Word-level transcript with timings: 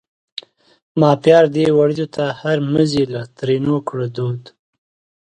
ما 0.99 1.11
پيار 1.23 1.45
دي 1.55 1.65
وړیزو 1.77 2.07
ته 2.15 2.23
هرمزي 2.39 3.03
له؛ 3.13 3.21
ترينو 3.37 3.75
ګړدود 3.89 4.41